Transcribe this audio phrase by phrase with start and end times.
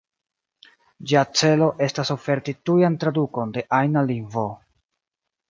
[1.11, 4.49] Ĝia celo estas oferti tujan tradukon de ajna lingvo.